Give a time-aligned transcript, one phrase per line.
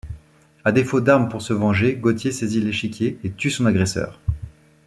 [0.65, 4.19] À défaut d'armes pour se venger, Gauthier saisit l'échiquier et tue son agresseur.